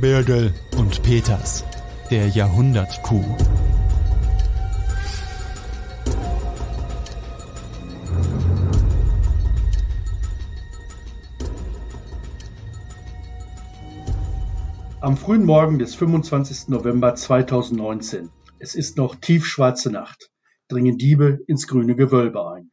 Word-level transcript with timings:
Birgel 0.00 0.54
und 0.76 1.02
Peters, 1.02 1.64
der 2.08 2.28
Jahrhundertkuh. 2.28 3.24
Am 15.00 15.16
frühen 15.16 15.44
Morgen 15.44 15.80
des 15.80 15.96
25. 15.96 16.68
November 16.68 17.16
2019, 17.16 18.30
es 18.60 18.76
ist 18.76 18.96
noch 18.98 19.16
tiefschwarze 19.16 19.90
Nacht, 19.90 20.30
dringen 20.68 20.96
Diebe 20.96 21.40
ins 21.48 21.66
grüne 21.66 21.96
Gewölbe 21.96 22.48
ein. 22.48 22.70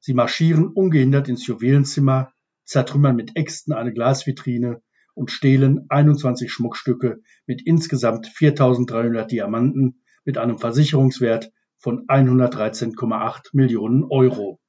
Sie 0.00 0.14
marschieren 0.14 0.66
ungehindert 0.66 1.28
ins 1.28 1.46
Juwelenzimmer, 1.46 2.32
zertrümmern 2.64 3.14
mit 3.14 3.36
Äxten 3.36 3.72
eine 3.72 3.92
Glasvitrine 3.92 4.82
und 5.16 5.32
stehlen 5.32 5.86
21 5.88 6.52
Schmuckstücke 6.52 7.20
mit 7.46 7.66
insgesamt 7.66 8.28
4.300 8.28 9.24
Diamanten 9.24 10.02
mit 10.24 10.38
einem 10.38 10.58
Versicherungswert 10.58 11.50
von 11.78 12.06
113,8 12.06 13.48
Millionen 13.52 14.04
Euro. 14.04 14.60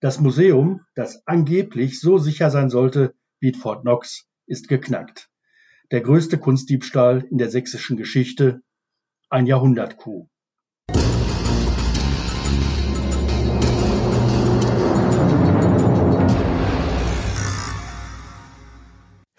Das 0.00 0.20
Museum, 0.20 0.82
das 0.94 1.26
angeblich 1.26 2.00
so 2.00 2.18
sicher 2.18 2.50
sein 2.50 2.68
sollte 2.68 3.14
wie 3.38 3.54
Fort 3.54 3.82
Knox, 3.82 4.26
ist 4.46 4.68
geknackt 4.68 5.30
der 5.90 6.00
größte 6.02 6.38
Kunstdiebstahl 6.38 7.26
in 7.30 7.38
der 7.38 7.50
sächsischen 7.50 7.96
Geschichte, 7.96 8.62
ein 9.28 9.46
Jahrhundertcoup. 9.46 10.28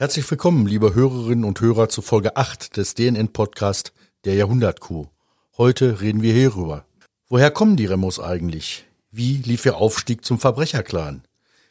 Herzlich 0.01 0.31
willkommen, 0.31 0.65
liebe 0.65 0.95
Hörerinnen 0.95 1.45
und 1.45 1.61
Hörer, 1.61 1.87
zu 1.87 2.01
Folge 2.01 2.35
8 2.35 2.75
des 2.75 2.95
DNN-Podcast 2.95 3.93
Der 4.25 4.33
Jahrhundertkuh. 4.33 5.05
Heute 5.59 6.01
reden 6.01 6.23
wir 6.23 6.33
hierüber. 6.33 6.85
Woher 7.27 7.51
kommen 7.51 7.75
die 7.75 7.85
Remos 7.85 8.19
eigentlich? 8.19 8.85
Wie 9.11 9.37
lief 9.37 9.63
ihr 9.63 9.77
Aufstieg 9.77 10.25
zum 10.25 10.39
Verbrecherclan? 10.39 11.21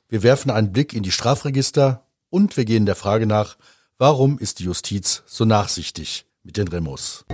Wir 0.08 0.22
werfen 0.22 0.52
einen 0.52 0.70
Blick 0.70 0.94
in 0.94 1.02
die 1.02 1.10
Strafregister 1.10 2.06
und 2.28 2.56
wir 2.56 2.64
gehen 2.64 2.86
der 2.86 2.94
Frage 2.94 3.26
nach, 3.26 3.56
Warum 3.98 4.38
ist 4.38 4.60
die 4.60 4.64
Justiz 4.64 5.24
so 5.26 5.44
nachsichtig 5.44 6.24
mit 6.44 6.56
den 6.56 6.68
Remos? 6.68 7.24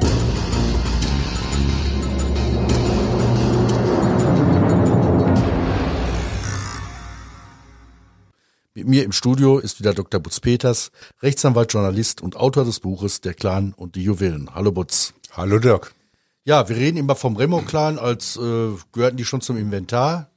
Mit 8.77 8.89
mir 8.89 9.05
im 9.05 9.13
Studio 9.13 9.59
ist 9.59 9.81
wieder 9.81 9.95
Dr. 9.95 10.21
Butz 10.21 10.39
Peters, 10.39 10.93
Rechtsanwalt, 11.23 11.73
Journalist 11.73 12.21
und 12.21 12.37
Autor 12.37 12.67
des 12.67 12.81
Buches 12.81 13.23
Der 13.23 13.33
Clan 13.33 13.73
und 13.75 13.95
die 13.95 14.03
Juwelen. 14.03 14.55
Hallo 14.55 14.71
Butz. 14.71 15.15
Hallo 15.33 15.59
Dirk. 15.59 15.95
Ja, 16.45 16.69
wir 16.69 16.77
reden 16.77 16.99
immer 16.99 17.15
vom 17.15 17.37
Remo-Clan, 17.37 17.99
als 17.99 18.37
äh, 18.37 18.69
gehörten 18.93 19.17
die 19.17 19.25
schon 19.25 19.41
zum 19.41 19.57
Inventar. 19.57 20.29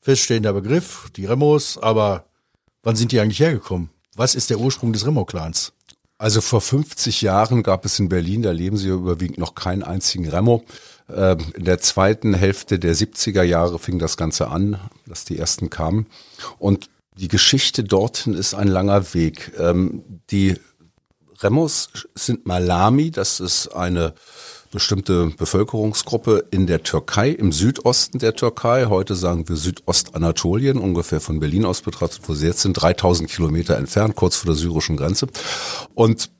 Feststehender 0.00 0.52
Begriff, 0.52 1.10
die 1.16 1.26
Remos, 1.26 1.78
aber 1.78 2.26
wann 2.84 2.94
sind 2.94 3.10
die 3.10 3.18
eigentlich 3.18 3.40
hergekommen? 3.40 3.90
Was 4.14 4.36
ist 4.36 4.50
der 4.50 4.60
Ursprung 4.60 4.92
des 4.92 5.04
Remo-Clans? 5.04 5.72
Also 6.16 6.40
vor 6.42 6.60
50 6.60 7.22
Jahren 7.22 7.64
gab 7.64 7.84
es 7.84 7.98
in 7.98 8.08
Berlin, 8.08 8.42
da 8.42 8.52
leben 8.52 8.76
sie 8.76 8.86
ja 8.86 8.94
überwiegend 8.94 9.38
noch 9.38 9.56
keinen 9.56 9.82
einzigen 9.82 10.28
Remo. 10.28 10.62
Ähm, 11.12 11.38
in 11.54 11.64
der 11.64 11.80
zweiten 11.80 12.34
Hälfte 12.34 12.78
der 12.78 12.94
70er 12.94 13.42
Jahre 13.42 13.80
fing 13.80 13.98
das 13.98 14.16
Ganze 14.16 14.46
an, 14.46 14.78
dass 15.06 15.24
die 15.24 15.40
ersten 15.40 15.70
kamen. 15.70 16.06
Und 16.60 16.88
die 17.16 17.28
Geschichte 17.28 17.84
dorthin 17.84 18.34
ist 18.34 18.54
ein 18.54 18.68
langer 18.68 19.14
Weg. 19.14 19.52
Ähm, 19.58 20.02
die 20.30 20.56
Remos 21.42 21.90
sind 22.14 22.46
Malami, 22.46 23.10
das 23.10 23.40
ist 23.40 23.68
eine 23.68 24.14
bestimmte 24.70 25.26
Bevölkerungsgruppe 25.36 26.44
in 26.50 26.66
der 26.66 26.82
Türkei, 26.82 27.30
im 27.30 27.50
Südosten 27.50 28.18
der 28.18 28.34
Türkei. 28.34 28.86
Heute 28.86 29.16
sagen 29.16 29.48
wir 29.48 29.56
Südostanatolien, 29.56 30.78
ungefähr 30.78 31.20
von 31.20 31.40
Berlin 31.40 31.64
aus 31.64 31.82
betrachtet, 31.82 32.20
wo 32.28 32.34
sie 32.34 32.46
jetzt 32.46 32.60
sind, 32.60 32.74
3000 32.74 33.28
Kilometer 33.28 33.76
entfernt, 33.76 34.14
kurz 34.14 34.36
vor 34.36 34.46
der 34.46 34.54
syrischen 34.54 34.96
Grenze. 34.96 35.26
Und 35.94 36.30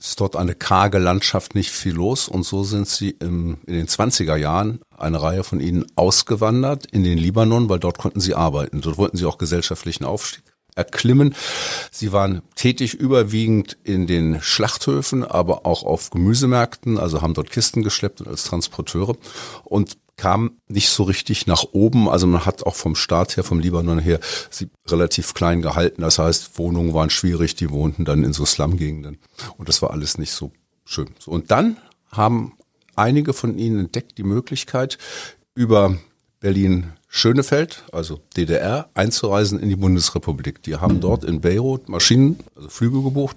ist 0.00 0.20
dort 0.20 0.36
eine 0.36 0.54
karge 0.54 0.98
Landschaft, 0.98 1.54
nicht 1.54 1.70
viel 1.70 1.94
los. 1.94 2.28
Und 2.28 2.44
so 2.44 2.62
sind 2.62 2.88
sie 2.88 3.10
im, 3.10 3.58
in 3.66 3.74
den 3.74 3.86
20er 3.88 4.36
Jahren, 4.36 4.80
eine 4.96 5.20
Reihe 5.20 5.42
von 5.42 5.60
ihnen, 5.60 5.86
ausgewandert 5.96 6.86
in 6.86 7.02
den 7.02 7.18
Libanon, 7.18 7.68
weil 7.68 7.80
dort 7.80 7.98
konnten 7.98 8.20
sie 8.20 8.34
arbeiten. 8.34 8.80
Dort 8.80 8.98
wollten 8.98 9.16
sie 9.16 9.26
auch 9.26 9.38
gesellschaftlichen 9.38 10.04
Aufstieg 10.04 10.44
erklimmen. 10.76 11.34
Sie 11.90 12.12
waren 12.12 12.42
tätig 12.54 12.94
überwiegend 12.94 13.76
in 13.82 14.06
den 14.06 14.40
Schlachthöfen, 14.40 15.24
aber 15.24 15.66
auch 15.66 15.82
auf 15.82 16.10
Gemüsemärkten, 16.10 16.98
also 16.98 17.20
haben 17.20 17.34
dort 17.34 17.50
Kisten 17.50 17.82
geschleppt 17.82 18.26
als 18.26 18.44
Transporteure 18.44 19.16
und 19.64 19.98
kam 20.18 20.58
nicht 20.68 20.90
so 20.90 21.04
richtig 21.04 21.46
nach 21.46 21.64
oben. 21.72 22.08
Also 22.08 22.26
man 22.26 22.44
hat 22.44 22.64
auch 22.64 22.74
vom 22.74 22.94
Staat 22.94 23.38
her, 23.38 23.44
vom 23.44 23.60
Libanon 23.60 23.98
her, 23.98 24.20
sie 24.50 24.68
relativ 24.86 25.32
klein 25.32 25.62
gehalten. 25.62 26.02
Das 26.02 26.18
heißt, 26.18 26.58
Wohnungen 26.58 26.92
waren 26.92 27.08
schwierig, 27.08 27.54
die 27.54 27.70
wohnten 27.70 28.04
dann 28.04 28.24
in 28.24 28.34
so 28.34 28.44
Slumgegenden. 28.44 29.18
Und 29.56 29.68
das 29.70 29.80
war 29.80 29.92
alles 29.92 30.18
nicht 30.18 30.32
so 30.32 30.52
schön. 30.84 31.08
Und 31.24 31.50
dann 31.50 31.78
haben 32.10 32.52
einige 32.96 33.32
von 33.32 33.56
ihnen 33.56 33.78
entdeckt 33.78 34.18
die 34.18 34.24
Möglichkeit, 34.24 34.98
über 35.54 35.96
Berlin 36.40 36.92
Schönefeld, 37.08 37.84
also 37.90 38.20
DDR, 38.36 38.90
einzureisen 38.94 39.58
in 39.58 39.70
die 39.70 39.76
Bundesrepublik. 39.76 40.62
Die 40.62 40.76
haben 40.76 41.00
dort 41.00 41.24
in 41.24 41.40
Beirut 41.40 41.88
Maschinen, 41.88 42.38
also 42.54 42.68
Flüge 42.68 43.02
gebucht, 43.02 43.36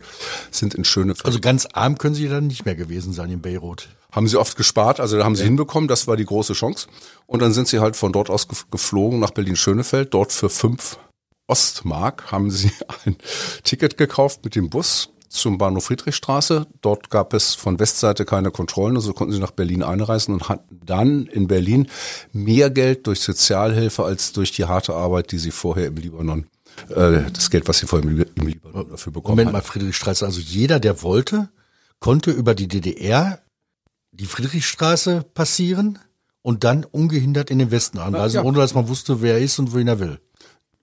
sind 0.52 0.74
in 0.74 0.84
Schönefeld. 0.84 1.26
Also 1.26 1.40
ganz 1.40 1.68
arm 1.68 1.98
können 1.98 2.16
sie 2.16 2.28
dann 2.28 2.48
nicht 2.48 2.66
mehr 2.66 2.76
gewesen 2.76 3.14
sein 3.14 3.32
in 3.32 3.42
Beirut. 3.42 3.88
Haben 4.12 4.28
sie 4.28 4.38
oft 4.38 4.58
gespart, 4.58 5.00
also 5.00 5.18
da 5.18 5.24
haben 5.24 5.36
sie 5.36 5.44
ja. 5.44 5.48
hinbekommen, 5.48 5.88
das 5.88 6.08
war 6.08 6.18
die 6.18 6.26
große 6.26 6.54
Chance. 6.54 6.88
Und 7.28 7.42
dann 7.42 7.54
sind 7.54 7.68
sie 7.68 7.80
halt 7.80 7.96
von 7.96 8.12
dort 8.12 8.30
aus 8.30 8.48
geflogen 8.70 9.20
nach 9.20 9.32
Berlin-Schönefeld. 9.32 10.14
Dort 10.14 10.34
für 10.34 10.50
fünf 10.50 10.98
Ostmark 11.48 12.32
haben 12.32 12.52
sie 12.52 12.72
ein 13.06 13.16
Ticket 13.64 13.98
gekauft 13.98 14.44
mit 14.44 14.56
dem 14.56 14.70
Bus 14.70 15.10
zum 15.32 15.58
Bahnhof 15.58 15.86
Friedrichstraße. 15.86 16.68
Dort 16.82 17.10
gab 17.10 17.34
es 17.34 17.56
von 17.56 17.80
Westseite 17.80 18.26
keine 18.26 18.52
Kontrollen, 18.52 18.96
also 18.96 19.14
konnten 19.14 19.34
sie 19.34 19.40
nach 19.40 19.52
Berlin 19.52 19.82
einreisen 19.82 20.34
und 20.34 20.50
hatten 20.50 20.80
dann 20.86 21.26
in 21.26 21.48
Berlin 21.48 21.88
mehr 22.34 22.70
Geld 22.70 23.08
durch 23.08 23.22
Sozialhilfe 23.22 24.04
als 24.04 24.34
durch 24.34 24.52
die 24.52 24.66
harte 24.66 24.94
Arbeit, 24.94 25.32
die 25.32 25.40
sie 25.40 25.52
vorher 25.52 25.88
im 25.88 25.96
Libanon 25.96 26.48
äh, 26.90 27.32
das 27.32 27.50
Geld, 27.50 27.68
was 27.68 27.80
sie 27.80 27.88
vorher 27.88 28.08
im 28.10 28.48
Libanon 28.48 28.90
dafür 28.90 29.14
bekommen 29.14 29.38
Moment 29.38 29.54
mal, 29.54 29.62
Friedrichstraße. 29.62 30.26
Also 30.26 30.42
jeder, 30.42 30.80
der 30.80 31.02
wollte, 31.02 31.50
konnte 32.00 32.32
über 32.32 32.54
die 32.54 32.68
DDR 32.68 33.40
die 34.22 34.28
Friedrichstraße 34.28 35.26
passieren 35.34 35.98
und 36.44 36.64
dann 36.64 36.86
ungehindert 36.86 37.50
in 37.50 37.58
den 37.58 37.72
Westen 37.72 37.98
anreisen, 37.98 38.36
ja. 38.36 38.44
ohne 38.44 38.60
dass 38.60 38.76
man 38.76 38.88
wusste, 38.88 39.22
wer 39.24 39.34
er 39.34 39.40
ist 39.40 39.58
und 39.58 39.74
wohin 39.74 39.88
er 39.88 40.00
will. 40.00 40.20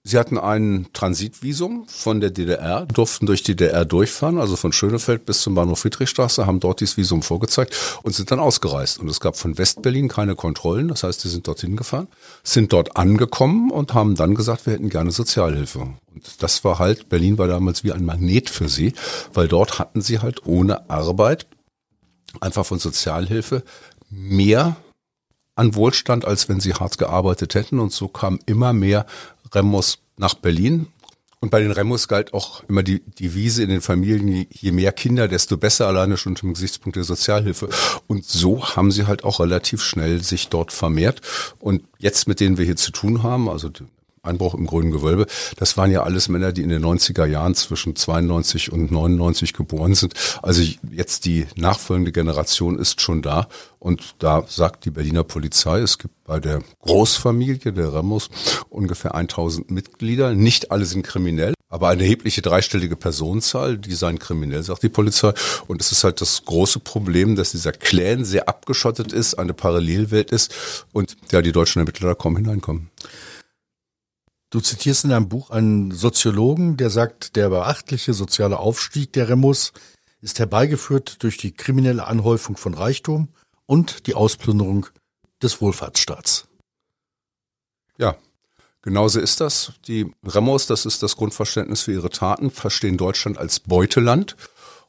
Sie 0.03 0.17
hatten 0.17 0.37
ein 0.37 0.87
Transitvisum 0.91 1.85
von 1.87 2.19
der 2.19 2.31
DDR, 2.31 2.85
durften 2.85 3.25
durch 3.25 3.43
die 3.43 3.55
DDR 3.55 3.85
durchfahren, 3.85 4.39
also 4.39 4.55
von 4.55 4.73
Schönefeld 4.73 5.25
bis 5.25 5.41
zum 5.41 5.55
Bahnhof 5.55 5.79
Friedrichstraße, 5.79 6.45
haben 6.45 6.59
dort 6.59 6.81
dieses 6.81 6.97
Visum 6.97 7.21
vorgezeigt 7.21 7.75
und 8.03 8.13
sind 8.13 8.31
dann 8.31 8.39
ausgereist. 8.39 8.99
Und 8.99 9.07
es 9.09 9.21
gab 9.21 9.37
von 9.37 9.57
Westberlin 9.57 10.09
keine 10.09 10.35
Kontrollen, 10.35 10.89
das 10.89 11.03
heißt, 11.03 11.21
sie 11.21 11.29
sind 11.29 11.47
dorthin 11.47 11.77
gefahren, 11.77 12.07
sind 12.43 12.73
dort 12.73 12.97
angekommen 12.97 13.71
und 13.71 13.93
haben 13.93 14.15
dann 14.15 14.35
gesagt, 14.35 14.65
wir 14.65 14.73
hätten 14.73 14.89
gerne 14.89 15.11
Sozialhilfe. 15.11 15.79
Und 15.79 16.41
das 16.41 16.63
war 16.65 16.79
halt, 16.79 17.07
Berlin 17.07 17.37
war 17.37 17.47
damals 17.47 17.85
wie 17.85 17.93
ein 17.93 18.03
Magnet 18.03 18.49
für 18.49 18.67
sie, 18.67 18.93
weil 19.33 19.47
dort 19.47 19.79
hatten 19.79 20.01
sie 20.01 20.19
halt 20.19 20.45
ohne 20.45 20.89
Arbeit 20.89 21.45
einfach 22.41 22.65
von 22.65 22.79
Sozialhilfe 22.79 23.63
mehr 24.09 24.75
an 25.55 25.75
Wohlstand, 25.75 26.25
als 26.25 26.49
wenn 26.49 26.59
sie 26.59 26.73
hart 26.73 26.97
gearbeitet 26.97 27.55
hätten. 27.55 27.79
Und 27.79 27.91
so 27.91 28.07
kam 28.07 28.39
immer 28.45 28.73
mehr 28.73 29.05
Remos 29.53 29.99
nach 30.17 30.33
Berlin. 30.33 30.87
Und 31.41 31.51
bei 31.51 31.61
den 31.61 31.71
Remos 31.71 32.09
galt 32.09 32.33
auch 32.33 32.63
immer 32.67 32.83
die 32.83 32.99
die 32.99 33.33
Wiese 33.33 33.63
in 33.63 33.69
den 33.69 33.81
Familien, 33.81 34.45
je 34.49 34.71
mehr 34.73 34.91
Kinder, 34.91 35.29
desto 35.29 35.55
besser, 35.55 35.87
alleine 35.87 36.17
schon 36.17 36.35
zum 36.35 36.53
Gesichtspunkt 36.53 36.97
der 36.97 37.05
Sozialhilfe. 37.05 37.69
Und 38.07 38.25
so 38.25 38.75
haben 38.75 38.91
sie 38.91 39.07
halt 39.07 39.23
auch 39.23 39.39
relativ 39.39 39.81
schnell 39.81 40.21
sich 40.21 40.49
dort 40.49 40.73
vermehrt. 40.73 41.21
Und 41.59 41.83
jetzt, 41.97 42.27
mit 42.27 42.41
denen 42.41 42.57
wir 42.57 42.65
hier 42.65 42.75
zu 42.75 42.91
tun 42.91 43.23
haben, 43.23 43.47
also 43.47 43.69
Einbruch 44.23 44.53
im 44.53 44.65
grünen 44.65 44.91
Gewölbe. 44.91 45.25
Das 45.57 45.77
waren 45.77 45.91
ja 45.91 46.03
alles 46.03 46.29
Männer, 46.29 46.51
die 46.51 46.63
in 46.63 46.69
den 46.69 46.83
90er 46.83 47.25
Jahren 47.25 47.55
zwischen 47.55 47.95
92 47.95 48.71
und 48.71 48.91
99 48.91 49.53
geboren 49.53 49.95
sind. 49.95 50.13
Also 50.41 50.63
jetzt 50.91 51.25
die 51.25 51.45
nachfolgende 51.55 52.11
Generation 52.11 52.77
ist 52.77 53.01
schon 53.01 53.21
da. 53.21 53.47
Und 53.79 54.15
da 54.19 54.43
sagt 54.47 54.85
die 54.85 54.91
Berliner 54.91 55.23
Polizei, 55.23 55.79
es 55.79 55.97
gibt 55.97 56.23
bei 56.25 56.39
der 56.39 56.61
Großfamilie 56.81 57.71
der 57.71 57.93
Ramos 57.93 58.29
ungefähr 58.69 59.15
1000 59.15 59.71
Mitglieder. 59.71 60.33
Nicht 60.33 60.71
alle 60.71 60.85
sind 60.85 61.03
kriminell. 61.03 61.53
Aber 61.71 61.89
eine 61.89 62.01
erhebliche 62.01 62.41
dreistellige 62.41 62.95
Personenzahl, 62.95 63.77
die 63.77 63.93
seien 63.93 64.17
kriminell, 64.17 64.63
sagt 64.63 64.81
die 64.81 64.89
Polizei. 64.89 65.33
Und 65.67 65.81
es 65.81 65.91
ist 65.91 66.03
halt 66.03 66.19
das 66.19 66.43
große 66.43 66.79
Problem, 66.79 67.35
dass 67.35 67.51
dieser 67.51 67.71
Clan 67.71 68.25
sehr 68.25 68.49
abgeschottet 68.49 69.13
ist, 69.13 69.35
eine 69.35 69.53
Parallelwelt 69.53 70.31
ist 70.31 70.85
und 70.91 71.15
ja, 71.31 71.41
die 71.41 71.51
deutschen 71.51 71.79
Ermittler 71.79 72.09
da 72.09 72.15
kaum 72.15 72.35
hineinkommen. 72.35 72.89
Du 74.49 74.59
zitierst 74.59 75.03
in 75.03 75.11
deinem 75.11 75.29
Buch 75.29 75.51
einen 75.51 75.91
Soziologen, 75.91 76.75
der 76.75 76.89
sagt, 76.89 77.35
der 77.35 77.49
beachtliche 77.49 78.13
soziale 78.13 78.57
Aufstieg 78.57 79.13
der 79.13 79.29
Remus 79.29 79.73
ist 80.21 80.39
herbeigeführt 80.39 81.21
durch 81.23 81.37
die 81.37 81.51
kriminelle 81.51 82.05
Anhäufung 82.07 82.57
von 82.57 82.73
Reichtum 82.73 83.29
und 83.67 84.07
die 84.07 84.15
Ausplünderung 84.15 84.87
des 85.41 85.61
Wohlfahrtsstaats. 85.61 86.47
Ja, 87.97 88.17
genauso 88.81 89.19
ist 89.19 89.39
das. 89.39 89.73
Die 89.87 90.11
Remos, 90.25 90.65
das 90.65 90.85
ist 90.85 91.03
das 91.03 91.15
Grundverständnis 91.15 91.83
für 91.83 91.93
ihre 91.93 92.09
Taten, 92.09 92.49
verstehen 92.49 92.97
Deutschland 92.97 93.37
als 93.37 93.59
Beuteland 93.59 94.35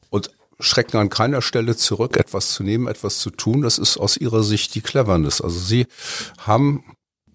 und 0.08 0.30
schrecken 0.58 0.96
an 0.96 1.10
keiner 1.10 1.42
Stelle 1.42 1.76
zurück, 1.76 2.16
etwas 2.16 2.52
zu 2.52 2.62
nehmen, 2.62 2.86
etwas 2.86 3.18
zu 3.18 3.30
tun. 3.30 3.62
Das 3.62 3.78
ist 3.78 3.98
aus 3.98 4.16
ihrer 4.16 4.42
Sicht 4.42 4.74
die 4.74 4.80
Cleverness. 4.80 5.40
Also 5.40 5.58
sie 5.58 5.86
haben 6.38 6.84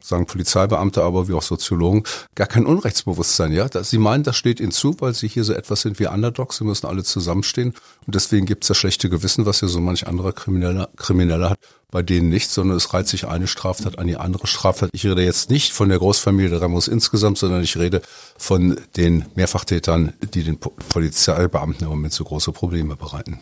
sagen 0.07 0.25
Polizeibeamte, 0.25 1.03
aber 1.03 1.27
wie 1.27 1.33
auch 1.33 1.41
Soziologen, 1.41 2.03
gar 2.35 2.47
kein 2.47 2.65
Unrechtsbewusstsein. 2.65 3.51
Ja, 3.51 3.67
Sie 3.83 3.97
meinen, 3.97 4.23
das 4.23 4.35
steht 4.35 4.59
Ihnen 4.59 4.71
zu, 4.71 4.95
weil 4.99 5.13
Sie 5.13 5.27
hier 5.27 5.43
so 5.43 5.53
etwas 5.53 5.81
sind 5.81 5.99
wie 5.99 6.07
Underdogs. 6.07 6.57
Sie 6.57 6.63
müssen 6.63 6.87
alle 6.87 7.03
zusammenstehen. 7.03 7.73
Und 8.05 8.15
deswegen 8.15 8.45
gibt 8.45 8.63
es 8.63 8.69
das 8.69 8.77
schlechte 8.77 9.09
Gewissen, 9.09 9.45
was 9.45 9.61
ja 9.61 9.67
so 9.67 9.81
manch 9.81 10.07
anderer 10.07 10.33
Krimineller, 10.33 10.89
Krimineller 10.95 11.51
hat, 11.51 11.59
bei 11.91 12.03
denen 12.03 12.29
nicht, 12.29 12.49
sondern 12.49 12.77
es 12.77 12.93
reiht 12.93 13.07
sich 13.07 13.27
eine 13.27 13.47
Straftat 13.47 13.99
an 13.99 14.07
die 14.07 14.17
andere 14.17 14.47
Straftat. 14.47 14.89
Ich 14.93 15.05
rede 15.05 15.23
jetzt 15.23 15.49
nicht 15.49 15.73
von 15.73 15.89
der 15.89 15.99
Großfamilie 15.99 16.61
Ramos 16.61 16.87
insgesamt, 16.87 17.37
sondern 17.37 17.63
ich 17.63 17.77
rede 17.77 18.01
von 18.37 18.79
den 18.95 19.25
Mehrfachtätern, 19.35 20.13
die 20.33 20.43
den 20.43 20.59
Polizeibeamten 20.59 21.83
im 21.83 21.89
Moment 21.89 22.13
so 22.13 22.23
große 22.23 22.51
Probleme 22.51 22.95
bereiten. 22.95 23.39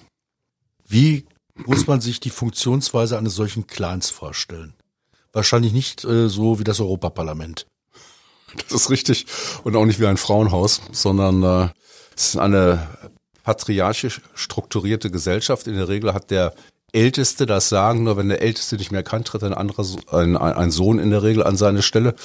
Wie 0.87 1.25
muss 1.55 1.87
man 1.87 2.01
sich 2.01 2.19
die 2.19 2.29
Funktionsweise 2.29 3.17
eines 3.17 3.35
solchen 3.35 3.67
Clans 3.67 4.09
vorstellen? 4.09 4.73
Wahrscheinlich 5.33 5.73
nicht 5.73 6.05
äh, 6.05 6.29
so 6.29 6.59
wie 6.59 6.63
das 6.63 6.79
Europaparlament. 6.79 7.65
Das 8.69 8.83
ist 8.83 8.89
richtig. 8.89 9.25
Und 9.63 9.75
auch 9.75 9.85
nicht 9.85 9.99
wie 9.99 10.07
ein 10.07 10.17
Frauenhaus, 10.17 10.81
sondern 10.91 11.43
äh, 11.43 11.69
es 12.15 12.29
ist 12.29 12.37
eine 12.37 12.87
patriarchisch 13.43 14.21
strukturierte 14.35 15.11
Gesellschaft. 15.11 15.67
In 15.67 15.75
der 15.75 15.89
Regel 15.89 16.13
hat 16.13 16.31
der 16.31 16.53
Älteste 16.93 17.45
das 17.45 17.69
Sagen, 17.69 18.03
nur 18.03 18.17
wenn 18.17 18.29
der 18.29 18.41
Älteste 18.41 18.77
nicht 18.77 18.91
mehr 18.91 19.03
kann, 19.03 19.23
tritt 19.23 19.43
ein 19.43 19.53
anderer, 19.53 19.85
ein, 20.11 20.37
ein 20.37 20.71
Sohn 20.71 20.99
in 20.99 21.09
der 21.09 21.23
Regel 21.23 21.43
an 21.43 21.57
seine 21.57 21.81
Stelle. 21.81 22.15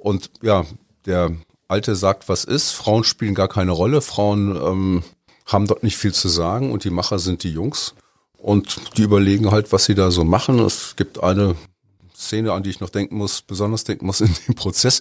Und 0.00 0.30
ja, 0.42 0.64
der 1.04 1.32
Alte 1.68 1.94
sagt, 1.94 2.28
was 2.28 2.44
ist. 2.44 2.70
Frauen 2.70 3.04
spielen 3.04 3.34
gar 3.34 3.48
keine 3.48 3.72
Rolle. 3.72 4.00
Frauen 4.00 4.56
ähm, 4.56 5.02
haben 5.44 5.66
dort 5.66 5.82
nicht 5.82 5.96
viel 5.96 6.14
zu 6.14 6.28
sagen 6.28 6.72
und 6.72 6.84
die 6.84 6.90
Macher 6.90 7.18
sind 7.18 7.42
die 7.42 7.50
Jungs. 7.50 7.94
Und 8.38 8.96
die 8.96 9.02
überlegen 9.02 9.50
halt, 9.50 9.72
was 9.72 9.84
sie 9.84 9.94
da 9.94 10.10
so 10.10 10.24
machen. 10.24 10.60
Es 10.60 10.94
gibt 10.96 11.22
eine 11.22 11.56
Szene, 12.16 12.52
an 12.52 12.62
die 12.62 12.70
ich 12.70 12.80
noch 12.80 12.90
denken 12.90 13.16
muss, 13.16 13.42
besonders 13.42 13.84
denken 13.84 14.06
muss 14.06 14.20
in 14.20 14.34
dem 14.46 14.54
Prozess, 14.54 15.00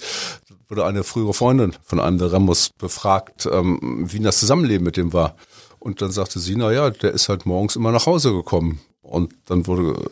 wurde 0.68 0.86
eine 0.86 1.04
frühere 1.04 1.34
Freundin 1.34 1.76
von 1.84 2.00
einem 2.00 2.18
der 2.18 2.34
Ramos 2.34 2.72
befragt, 2.78 3.48
ähm, 3.52 3.80
wie 4.12 4.20
das 4.20 4.40
Zusammenleben 4.40 4.84
mit 4.84 4.98
dem 4.98 5.14
war. 5.14 5.36
Und 5.80 6.02
dann 6.02 6.12
sagte 6.12 6.40
sie, 6.40 6.56
na 6.56 6.72
ja, 6.72 6.90
der 6.90 7.12
ist 7.12 7.30
halt 7.30 7.46
morgens 7.46 7.76
immer 7.76 7.92
nach 7.92 8.06
Hause 8.06 8.34
gekommen. 8.34 8.82
Und 9.02 9.34
dann 9.46 9.68
wurde, 9.68 9.92
äh, 9.92 10.10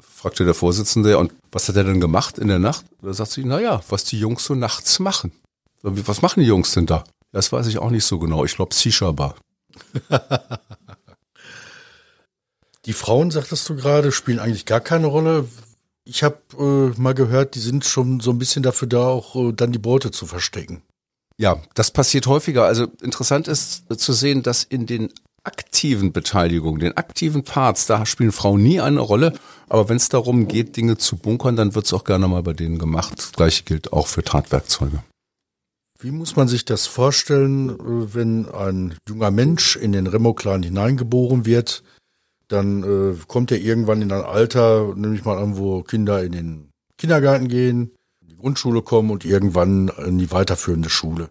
fragte 0.00 0.44
der 0.44 0.54
Vorsitzende, 0.54 1.18
und 1.18 1.32
was 1.50 1.68
hat 1.68 1.76
er 1.76 1.84
denn 1.84 2.00
gemacht 2.00 2.38
in 2.38 2.48
der 2.48 2.58
Nacht? 2.58 2.84
Da 3.02 3.12
sagt 3.12 3.32
sie, 3.32 3.44
na 3.44 3.60
ja, 3.60 3.80
was 3.88 4.04
die 4.04 4.18
Jungs 4.18 4.44
so 4.44 4.54
nachts 4.54 4.98
machen. 4.98 5.32
Was 5.82 6.22
machen 6.22 6.40
die 6.40 6.46
Jungs 6.46 6.72
denn 6.72 6.86
da? 6.86 7.04
Das 7.32 7.52
weiß 7.52 7.66
ich 7.66 7.78
auch 7.78 7.90
nicht 7.90 8.04
so 8.04 8.18
genau. 8.18 8.44
Ich 8.44 8.56
glaube, 8.56 8.74
Shisha-Bar. 8.74 9.34
Die 12.86 12.92
Frauen, 12.92 13.32
sagtest 13.32 13.68
du 13.68 13.74
gerade, 13.74 14.12
spielen 14.12 14.38
eigentlich 14.38 14.64
gar 14.64 14.80
keine 14.80 15.08
Rolle. 15.08 15.48
Ich 16.08 16.22
habe 16.22 16.38
äh, 16.58 17.00
mal 17.00 17.14
gehört, 17.14 17.56
die 17.56 17.60
sind 17.60 17.84
schon 17.84 18.20
so 18.20 18.30
ein 18.30 18.38
bisschen 18.38 18.62
dafür 18.62 18.86
da, 18.88 19.08
auch 19.08 19.34
äh, 19.34 19.52
dann 19.52 19.72
die 19.72 19.78
Beute 19.78 20.12
zu 20.12 20.24
verstecken. 20.24 20.82
Ja, 21.36 21.60
das 21.74 21.90
passiert 21.90 22.28
häufiger. 22.28 22.64
Also 22.64 22.86
interessant 23.02 23.48
ist 23.48 23.84
zu 23.98 24.12
sehen, 24.12 24.42
dass 24.42 24.62
in 24.62 24.86
den 24.86 25.12
aktiven 25.42 26.12
Beteiligungen, 26.12 26.80
den 26.80 26.96
aktiven 26.96 27.44
Parts, 27.44 27.86
da 27.86 28.06
spielen 28.06 28.32
Frauen 28.32 28.62
nie 28.62 28.80
eine 28.80 29.00
Rolle. 29.00 29.32
Aber 29.68 29.88
wenn 29.88 29.96
es 29.96 30.08
darum 30.08 30.48
geht, 30.48 30.76
Dinge 30.76 30.96
zu 30.96 31.16
bunkern, 31.16 31.56
dann 31.56 31.74
wird 31.74 31.86
es 31.86 31.92
auch 31.92 32.04
gerne 32.04 32.28
mal 32.28 32.42
bei 32.42 32.52
denen 32.52 32.78
gemacht. 32.78 33.18
Das 33.18 33.32
gleiche 33.32 33.64
gilt 33.64 33.92
auch 33.92 34.06
für 34.06 34.22
Tatwerkzeuge. 34.22 35.02
Wie 35.98 36.10
muss 36.10 36.36
man 36.36 36.46
sich 36.46 36.64
das 36.64 36.86
vorstellen, 36.86 37.70
äh, 37.70 38.14
wenn 38.14 38.48
ein 38.48 38.94
junger 39.08 39.30
Mensch 39.30 39.76
in 39.76 39.92
den 39.92 40.06
Remo-Clan 40.06 40.62
hineingeboren 40.62 41.46
wird? 41.46 41.82
Dann 42.48 42.82
äh, 42.82 43.16
kommt 43.26 43.50
er 43.50 43.58
irgendwann 43.58 44.02
in 44.02 44.12
ein 44.12 44.22
Alter, 44.22 44.94
nämlich 44.94 45.24
mal 45.24 45.38
an, 45.38 45.56
wo 45.56 45.82
Kinder 45.82 46.22
in 46.22 46.32
den 46.32 46.70
Kindergarten 46.96 47.48
gehen, 47.48 47.92
in 48.20 48.28
die 48.28 48.36
Grundschule 48.36 48.82
kommen 48.82 49.10
und 49.10 49.24
irgendwann 49.24 49.88
in 50.06 50.18
die 50.18 50.30
weiterführende 50.30 50.88
Schule. 50.88 51.28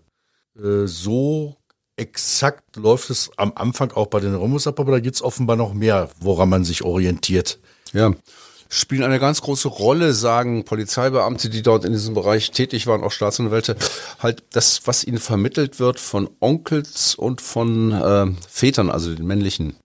Äh, 0.57 0.87
so 0.87 1.55
exakt 1.97 2.75
läuft 2.75 3.09
es 3.09 3.31
am 3.37 3.53
Anfang 3.55 3.91
auch 3.91 4.07
bei 4.07 4.19
den 4.19 4.35
Romus 4.35 4.67
ab, 4.67 4.79
aber 4.79 4.91
da 4.91 4.99
gibt's 4.99 5.21
offenbar 5.21 5.55
noch 5.55 5.73
mehr, 5.73 6.09
woran 6.19 6.49
man 6.49 6.65
sich 6.65 6.83
orientiert. 6.83 7.59
Ja, 7.93 8.11
spielen 8.69 9.03
eine 9.03 9.19
ganz 9.19 9.41
große 9.41 9.67
Rolle, 9.67 10.13
sagen 10.13 10.65
Polizeibeamte, 10.65 11.49
die 11.49 11.61
dort 11.61 11.85
in 11.85 11.93
diesem 11.93 12.13
Bereich 12.13 12.51
tätig 12.51 12.87
waren, 12.87 13.03
auch 13.03 13.11
Staatsanwälte, 13.11 13.77
halt 14.19 14.43
das, 14.51 14.81
was 14.85 15.03
ihnen 15.03 15.19
vermittelt 15.19 15.79
wird 15.79 15.99
von 15.99 16.29
Onkels 16.39 17.15
und 17.15 17.41
von 17.41 17.91
äh, 17.91 18.27
Vätern, 18.49 18.89
also 18.89 19.13
den 19.13 19.25
männlichen 19.25 19.77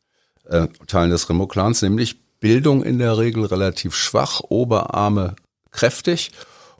äh, 0.50 0.69
Teilen 0.87 1.11
des 1.11 1.29
Remo-Clans, 1.29 1.82
nämlich 1.82 2.20
Bildung 2.41 2.82
in 2.82 2.99
der 2.99 3.19
Regel 3.19 3.44
relativ 3.44 3.94
schwach, 3.94 4.41
Oberarme 4.49 5.37
kräftig 5.70 6.32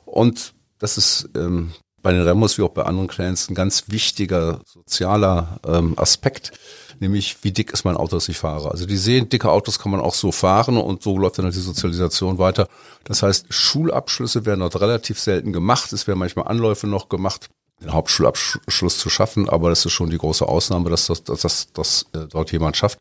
und 0.05 0.53
das 0.79 0.97
ist 0.97 1.29
ähm, 1.35 1.71
bei 2.01 2.11
den 2.11 2.21
Remos 2.21 2.57
wie 2.57 2.63
auch 2.63 2.69
bei 2.69 2.83
anderen 2.83 3.07
Clans 3.07 3.49
ein 3.49 3.55
ganz 3.55 3.85
wichtiger 3.87 4.59
sozialer 4.65 5.59
ähm, 5.65 5.93
Aspekt, 5.97 6.51
nämlich 6.99 7.37
wie 7.43 7.51
dick 7.51 7.71
ist 7.71 7.85
mein 7.85 7.97
Auto, 7.97 8.15
das 8.15 8.27
ich 8.29 8.37
fahre. 8.37 8.71
Also 8.71 8.85
die 8.85 8.97
sehen, 8.97 9.29
dicke 9.29 9.51
Autos 9.51 9.79
kann 9.79 9.91
man 9.91 10.01
auch 10.01 10.15
so 10.15 10.31
fahren 10.31 10.77
und 10.77 11.03
so 11.03 11.17
läuft 11.17 11.37
dann 11.37 11.45
halt 11.45 11.55
die 11.55 11.59
Sozialisation 11.59 12.39
weiter. 12.39 12.67
Das 13.03 13.23
heißt, 13.23 13.53
Schulabschlüsse 13.53 14.45
werden 14.45 14.61
dort 14.61 14.81
relativ 14.81 15.19
selten 15.19 15.53
gemacht. 15.53 15.93
Es 15.93 16.07
werden 16.07 16.19
manchmal 16.19 16.47
Anläufe 16.47 16.87
noch 16.87 17.09
gemacht, 17.09 17.49
den 17.81 17.93
Hauptschulabschluss 17.93 18.97
zu 18.97 19.09
schaffen, 19.09 19.49
aber 19.49 19.69
das 19.69 19.85
ist 19.85 19.93
schon 19.93 20.09
die 20.09 20.17
große 20.17 20.47
Ausnahme, 20.47 20.89
dass 20.89 21.07
das, 21.07 21.23
dass, 21.23 21.41
dass, 21.41 21.73
dass 21.73 22.05
äh, 22.13 22.27
dort 22.27 22.51
jemand 22.51 22.77
schafft 22.77 22.99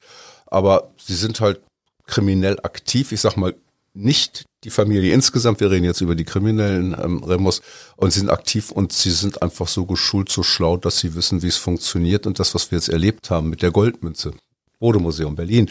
aber 0.50 0.91
sie 0.99 1.14
sind 1.14 1.41
halt 1.41 1.61
kriminell 2.06 2.58
aktiv. 2.62 3.12
Ich 3.12 3.20
sag 3.20 3.37
mal, 3.37 3.55
nicht 3.94 4.44
die 4.64 4.70
Familie 4.70 5.14
insgesamt, 5.14 5.61
wir 5.61 5.70
reden 5.70 5.85
jetzt 5.85 6.00
über 6.00 6.14
die 6.14 6.25
kriminellen 6.25 6.94
ähm, 7.02 7.25
Remos, 7.25 7.62
und 7.97 8.12
sie 8.12 8.20
sind 8.20 8.31
aktiv 8.31 8.70
und 8.70 8.93
sie 8.93 9.11
sind 9.11 9.43
einfach 9.43 9.69
so 9.69 9.87
geschult, 9.87 10.31
so 10.31 10.43
schlau, 10.43 10.76
dass 10.76 10.99
sie 10.99 11.14
wissen, 11.14 11.43
wie 11.43 11.49
es 11.49 11.56
funktioniert 11.56 12.26
und 12.26 12.38
das, 12.38 12.55
was 12.55 12.70
wir 12.70 12.76
jetzt 12.79 12.88
erlebt 12.88 13.31
haben 13.31 13.49
mit 13.49 13.62
der 13.62 13.70
Goldmünze. 13.70 14.35
Bodemuseum 14.79 15.35
Berlin 15.35 15.71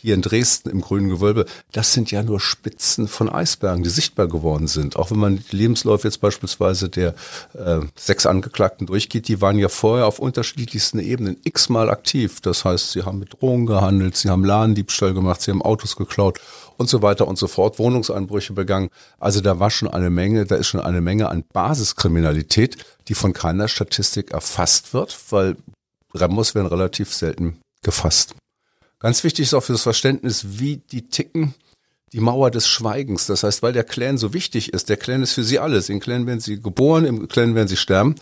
hier 0.00 0.14
in 0.14 0.22
Dresden 0.22 0.70
im 0.70 0.80
grünen 0.80 1.08
Gewölbe, 1.08 1.44
das 1.72 1.92
sind 1.92 2.10
ja 2.10 2.22
nur 2.22 2.40
Spitzen 2.40 3.08
von 3.08 3.28
Eisbergen, 3.28 3.82
die 3.82 3.90
sichtbar 3.90 4.28
geworden 4.28 4.66
sind. 4.66 4.96
Auch 4.96 5.10
wenn 5.10 5.18
man 5.18 5.44
die 5.50 5.56
Lebensläufe 5.56 6.08
jetzt 6.08 6.20
beispielsweise 6.20 6.88
der 6.88 7.14
äh, 7.54 7.80
sechs 7.96 8.26
Angeklagten 8.26 8.86
durchgeht, 8.86 9.28
die 9.28 9.40
waren 9.40 9.58
ja 9.58 9.68
vorher 9.68 10.06
auf 10.06 10.18
unterschiedlichsten 10.18 10.98
Ebenen 10.98 11.36
x-mal 11.44 11.90
aktiv. 11.90 12.40
Das 12.40 12.64
heißt, 12.64 12.92
sie 12.92 13.02
haben 13.02 13.18
mit 13.18 13.40
Drogen 13.40 13.66
gehandelt, 13.66 14.16
sie 14.16 14.30
haben 14.30 14.44
Ladendiebstahl 14.44 15.14
gemacht, 15.14 15.42
sie 15.42 15.50
haben 15.50 15.62
Autos 15.62 15.96
geklaut 15.96 16.40
und 16.76 16.88
so 16.88 17.02
weiter 17.02 17.28
und 17.28 17.38
so 17.38 17.46
fort, 17.46 17.78
Wohnungseinbrüche 17.78 18.54
begangen. 18.54 18.88
Also 19.18 19.42
da 19.42 19.58
war 19.60 19.70
schon 19.70 19.88
eine 19.88 20.08
Menge, 20.08 20.46
da 20.46 20.56
ist 20.56 20.68
schon 20.68 20.80
eine 20.80 21.02
Menge 21.02 21.28
an 21.28 21.44
Basiskriminalität, 21.52 22.78
die 23.08 23.14
von 23.14 23.32
keiner 23.34 23.68
Statistik 23.68 24.30
erfasst 24.30 24.94
wird, 24.94 25.18
weil 25.30 25.56
Remos 26.14 26.54
werden 26.54 26.66
relativ 26.66 27.12
selten 27.12 27.60
gefasst. 27.82 28.34
Ganz 29.00 29.24
wichtig 29.24 29.46
ist 29.46 29.54
auch 29.54 29.62
für 29.62 29.72
das 29.72 29.82
Verständnis, 29.82 30.58
wie 30.60 30.76
die 30.76 31.08
ticken, 31.08 31.54
die 32.12 32.20
Mauer 32.20 32.50
des 32.50 32.68
Schweigens. 32.68 33.26
Das 33.26 33.42
heißt, 33.42 33.62
weil 33.62 33.72
der 33.72 33.84
Clan 33.84 34.18
so 34.18 34.34
wichtig 34.34 34.72
ist, 34.72 34.88
der 34.88 34.98
Clan 34.98 35.22
ist 35.22 35.32
für 35.32 35.42
sie 35.42 35.58
alles. 35.58 35.88
Im 35.88 36.00
Clan 36.00 36.26
werden 36.26 36.40
sie 36.40 36.60
geboren, 36.60 37.06
im 37.06 37.26
Clan 37.26 37.54
werden 37.54 37.68
sie 37.68 37.76
sterben. 37.76 38.14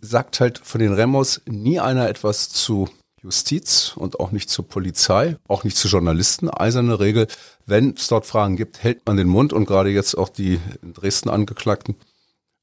Sagt 0.00 0.40
halt 0.40 0.58
von 0.58 0.80
den 0.80 0.92
Remos 0.92 1.40
nie 1.46 1.80
einer 1.80 2.08
etwas 2.08 2.50
zu 2.50 2.88
Justiz 3.22 3.94
und 3.96 4.20
auch 4.20 4.30
nicht 4.30 4.50
zur 4.50 4.68
Polizei, 4.68 5.36
auch 5.48 5.64
nicht 5.64 5.76
zu 5.76 5.88
Journalisten. 5.88 6.50
Eiserne 6.50 7.00
Regel, 7.00 7.28
wenn 7.64 7.94
es 7.96 8.08
dort 8.08 8.26
Fragen 8.26 8.56
gibt, 8.56 8.82
hält 8.82 9.06
man 9.06 9.16
den 9.16 9.26
Mund 9.26 9.54
und 9.54 9.64
gerade 9.64 9.90
jetzt 9.90 10.16
auch 10.16 10.28
die 10.28 10.60
in 10.82 10.92
Dresden 10.92 11.30
Angeklagten, 11.30 11.96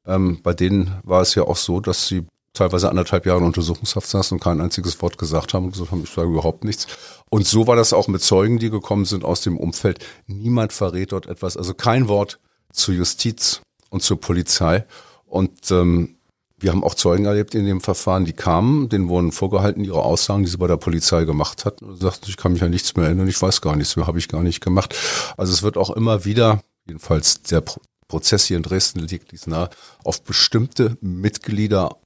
ähm, 0.05 0.41
bei 0.43 0.53
denen 0.53 0.95
war 1.03 1.21
es 1.21 1.35
ja 1.35 1.43
auch 1.43 1.57
so, 1.57 1.79
dass 1.79 2.07
sie 2.07 2.25
teilweise 2.53 2.89
anderthalb 2.89 3.25
Jahre 3.25 3.39
in 3.39 3.45
Untersuchungshaft 3.45 4.07
saßen 4.07 4.37
und 4.37 4.43
kein 4.43 4.61
einziges 4.61 5.01
Wort 5.01 5.17
gesagt 5.17 5.53
haben 5.53 5.65
und 5.65 5.71
gesagt 5.71 5.91
haben, 5.91 6.03
ich 6.03 6.11
sage 6.11 6.29
überhaupt 6.29 6.63
nichts. 6.63 6.87
Und 7.29 7.47
so 7.47 7.67
war 7.67 7.75
das 7.75 7.93
auch 7.93 8.07
mit 8.07 8.21
Zeugen, 8.21 8.59
die 8.59 8.69
gekommen 8.69 9.05
sind 9.05 9.25
aus 9.25 9.41
dem 9.41 9.57
Umfeld. 9.57 9.99
Niemand 10.27 10.71
verrät 10.71 11.11
dort 11.11 11.25
etwas, 11.25 11.57
also 11.57 11.73
kein 11.73 12.07
Wort 12.07 12.39
zur 12.71 12.93
Justiz 12.93 13.61
und 13.89 14.03
zur 14.03 14.21
Polizei. 14.21 14.85
Und 15.25 15.71
ähm, 15.71 16.17
wir 16.59 16.71
haben 16.71 16.83
auch 16.83 16.95
Zeugen 16.95 17.25
erlebt 17.25 17.55
in 17.55 17.65
dem 17.65 17.81
Verfahren, 17.81 18.23
die 18.23 18.33
kamen, 18.33 18.87
denen 18.87 19.09
wurden 19.09 19.31
vorgehalten 19.31 19.83
ihre 19.83 20.03
Aussagen, 20.03 20.43
die 20.43 20.49
sie 20.49 20.57
bei 20.57 20.67
der 20.67 20.77
Polizei 20.77 21.25
gemacht 21.25 21.65
hatten 21.65 21.85
und 21.85 21.99
sagten, 21.99 22.29
ich 22.29 22.37
kann 22.37 22.53
mich 22.53 22.63
an 22.63 22.69
nichts 22.69 22.95
mehr 22.95 23.05
erinnern, 23.05 23.27
ich 23.27 23.41
weiß 23.41 23.61
gar 23.61 23.75
nichts 23.75 23.95
mehr, 23.95 24.07
habe 24.07 24.19
ich 24.19 24.29
gar 24.29 24.43
nicht 24.43 24.61
gemacht. 24.61 24.95
Also 25.35 25.51
es 25.51 25.63
wird 25.63 25.75
auch 25.75 25.89
immer 25.89 26.23
wieder, 26.23 26.61
jedenfalls 26.85 27.41
der 27.41 27.63
Prozess 28.07 28.45
hier 28.45 28.57
in 28.57 28.63
Dresden 28.63 28.99
liegt 28.99 29.31
dies 29.31 29.47
nahe, 29.47 29.69
auf 30.03 30.23
bestimmte 30.23 30.97
Mitglieder 31.01 31.97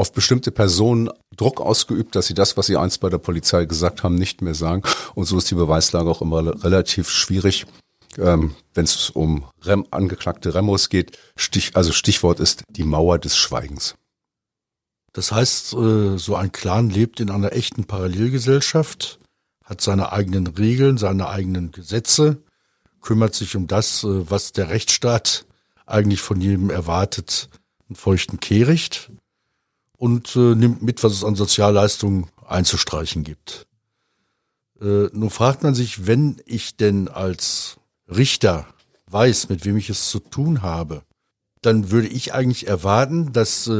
auf 0.00 0.12
bestimmte 0.12 0.50
Personen 0.50 1.10
Druck 1.36 1.60
ausgeübt, 1.60 2.16
dass 2.16 2.26
sie 2.26 2.32
das, 2.32 2.56
was 2.56 2.66
sie 2.66 2.78
einst 2.78 3.00
bei 3.00 3.10
der 3.10 3.18
Polizei 3.18 3.66
gesagt 3.66 4.02
haben, 4.02 4.14
nicht 4.14 4.40
mehr 4.40 4.54
sagen. 4.54 4.82
Und 5.14 5.26
so 5.26 5.36
ist 5.36 5.50
die 5.50 5.54
Beweislage 5.54 6.08
auch 6.08 6.22
immer 6.22 6.64
relativ 6.64 7.10
schwierig, 7.10 7.66
ähm, 8.16 8.54
wenn 8.72 8.84
es 8.84 9.10
um 9.10 9.44
Rem, 9.62 9.84
angeklagte 9.90 10.54
Remos 10.54 10.88
geht. 10.88 11.18
Stich, 11.36 11.76
also 11.76 11.92
Stichwort 11.92 12.40
ist 12.40 12.64
die 12.70 12.82
Mauer 12.82 13.18
des 13.18 13.36
Schweigens. 13.36 13.94
Das 15.12 15.32
heißt, 15.32 15.74
äh, 15.74 16.16
so 16.16 16.34
ein 16.34 16.50
Clan 16.50 16.88
lebt 16.88 17.20
in 17.20 17.30
einer 17.30 17.52
echten 17.52 17.84
Parallelgesellschaft, 17.84 19.20
hat 19.66 19.82
seine 19.82 20.12
eigenen 20.12 20.46
Regeln, 20.46 20.96
seine 20.96 21.28
eigenen 21.28 21.72
Gesetze, 21.72 22.38
kümmert 23.02 23.34
sich 23.34 23.54
um 23.54 23.66
das, 23.66 24.02
äh, 24.04 24.30
was 24.30 24.52
der 24.52 24.70
Rechtsstaat 24.70 25.44
eigentlich 25.84 26.22
von 26.22 26.40
jedem 26.40 26.70
erwartet, 26.70 27.50
einen 27.86 27.96
feuchten 27.96 28.40
Kehricht 28.40 29.10
und 30.00 30.34
äh, 30.34 30.54
nimmt 30.54 30.82
mit, 30.82 31.04
was 31.04 31.12
es 31.12 31.24
an 31.24 31.36
Sozialleistungen 31.36 32.26
einzustreichen 32.46 33.22
gibt. 33.22 33.66
nun 34.80 35.30
fragt 35.30 35.62
man 35.62 35.74
sich, 35.74 36.06
wenn 36.06 36.40
ich 36.46 36.76
denn 36.76 37.06
als 37.08 37.76
Richter 38.08 38.66
weiß, 39.06 39.50
mit 39.50 39.64
wem 39.64 39.76
ich 39.76 39.90
es 39.90 40.10
zu 40.10 40.18
tun 40.18 40.62
habe, 40.62 41.02
dann 41.60 41.90
würde 41.90 42.08
ich 42.08 42.32
eigentlich 42.32 42.66
erwarten, 42.66 43.32
dass 43.32 43.70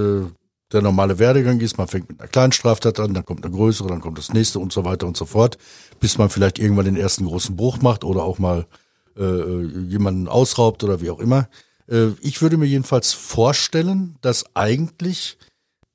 der 0.73 0.83
normale 0.83 1.19
Werdegang 1.19 1.61
ist, 1.61 1.79
man 1.79 1.89
fängt 1.89 2.09
mit 2.09 2.21
einer 2.21 2.29
kleinen 2.29 2.53
Straftat 2.53 3.01
an, 3.01 3.15
dann 3.15 3.25
kommt 3.25 3.45
eine 3.45 3.55
größere, 3.55 3.89
dann 3.89 4.01
kommt 4.01 4.19
das 4.19 4.33
nächste 4.33 4.59
und 4.61 4.73
so 4.73 4.85
weiter 4.85 5.07
und 5.07 5.17
so 5.17 5.27
fort, 5.27 5.59
bis 5.99 6.19
man 6.19 6.31
vielleicht 6.31 6.59
irgendwann 6.59 6.85
den 6.85 6.97
ersten 6.97 7.27
großen 7.27 7.57
Bruch 7.57 7.81
macht 7.81 8.05
oder 8.05 8.23
auch 8.23 8.39
mal 8.39 8.67
äh, 9.17 9.63
jemanden 9.89 10.29
ausraubt 10.29 10.85
oder 10.85 11.01
wie 11.01 11.11
auch 11.11 11.19
immer. 11.19 11.49
Äh, 11.89 12.11
ich 12.21 12.41
würde 12.41 12.57
mir 12.57 12.67
jedenfalls 12.67 13.13
vorstellen, 13.13 14.17
dass 14.21 14.45
eigentlich 14.55 15.39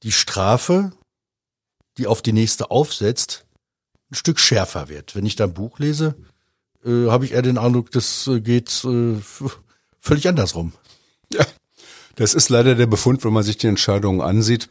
die 0.06 0.12
Strafe, 0.12 0.94
die 1.98 2.08
auf 2.08 2.22
die 2.22 2.32
nächste 2.32 2.72
aufsetzt, 2.72 3.46
ein 4.12 4.16
Stück 4.16 4.40
schärfer 4.40 4.88
wird. 4.88 5.16
Wenn 5.16 5.26
ich 5.26 5.36
da 5.36 5.46
ein 5.46 5.54
Buch 5.54 5.80
lese, 5.80 6.16
äh, 6.86 7.10
habe 7.10 7.26
ich 7.26 7.32
eher 7.32 7.42
den 7.42 7.58
Eindruck, 7.58 7.92
das 7.92 8.28
äh, 8.28 8.40
geht 8.40 8.70
äh, 8.86 9.16
völlig 10.00 10.28
andersrum. 10.28 10.74
Ja, 11.34 11.46
das 12.16 12.36
ist 12.36 12.50
leider 12.50 12.76
der 12.76 12.86
Befund, 12.86 13.26
wenn 13.26 13.34
man 13.34 13.44
sich 13.44 13.58
die 13.58 13.68
Entscheidungen 13.68 14.22
ansieht. 14.22 14.70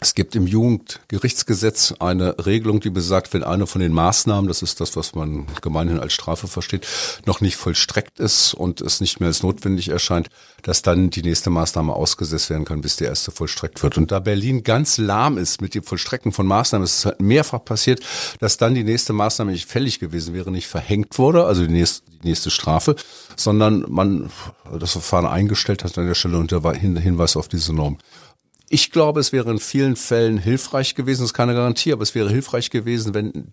Es 0.00 0.14
gibt 0.14 0.34
im 0.34 0.46
Jugendgerichtsgesetz 0.46 1.94
eine 1.98 2.44
Regelung, 2.44 2.80
die 2.80 2.90
besagt, 2.90 3.32
wenn 3.32 3.44
eine 3.44 3.66
von 3.66 3.80
den 3.80 3.92
Maßnahmen, 3.92 4.48
das 4.48 4.62
ist 4.62 4.80
das, 4.80 4.96
was 4.96 5.14
man 5.14 5.46
gemeinhin 5.62 6.00
als 6.00 6.12
Strafe 6.12 6.48
versteht, 6.48 6.86
noch 7.26 7.40
nicht 7.40 7.56
vollstreckt 7.56 8.18
ist 8.18 8.54
und 8.54 8.80
es 8.80 9.00
nicht 9.00 9.20
mehr 9.20 9.28
als 9.28 9.42
notwendig 9.42 9.88
erscheint, 9.88 10.28
dass 10.62 10.82
dann 10.82 11.10
die 11.10 11.22
nächste 11.22 11.50
Maßnahme 11.50 11.92
ausgesetzt 11.92 12.50
werden 12.50 12.64
kann, 12.64 12.80
bis 12.80 12.96
die 12.96 13.04
erste 13.04 13.30
vollstreckt 13.30 13.82
wird. 13.82 13.96
Und 13.96 14.10
da 14.10 14.18
Berlin 14.18 14.62
ganz 14.62 14.98
lahm 14.98 15.38
ist 15.38 15.60
mit 15.60 15.74
dem 15.74 15.82
Vollstrecken 15.82 16.32
von 16.32 16.46
Maßnahmen, 16.46 16.84
ist 16.84 16.98
es 16.98 17.04
halt 17.06 17.20
mehrfach 17.20 17.64
passiert, 17.64 18.00
dass 18.40 18.56
dann 18.56 18.74
die 18.74 18.84
nächste 18.84 19.12
Maßnahme 19.12 19.52
nicht 19.52 19.68
fällig 19.68 20.00
gewesen 20.00 20.34
wäre, 20.34 20.50
nicht 20.50 20.66
verhängt 20.66 21.18
wurde, 21.18 21.44
also 21.46 21.62
die 21.66 21.72
nächste, 21.72 22.02
die 22.22 22.28
nächste 22.28 22.50
Strafe, 22.50 22.96
sondern 23.36 23.84
man 23.88 24.30
das 24.78 24.92
Verfahren 24.92 25.26
eingestellt 25.26 25.84
hat 25.84 25.96
an 25.98 26.06
der 26.06 26.14
Stelle 26.14 26.38
unter 26.38 26.72
Hinweis 26.72 27.36
auf 27.36 27.48
diese 27.48 27.72
Norm. 27.72 27.98
Ich 28.68 28.90
glaube, 28.90 29.20
es 29.20 29.32
wäre 29.32 29.50
in 29.50 29.58
vielen 29.58 29.96
Fällen 29.96 30.38
hilfreich 30.38 30.94
gewesen, 30.94 31.20
das 31.22 31.30
ist 31.30 31.34
keine 31.34 31.54
Garantie, 31.54 31.92
aber 31.92 32.02
es 32.02 32.14
wäre 32.14 32.30
hilfreich 32.30 32.70
gewesen, 32.70 33.14
wenn 33.14 33.52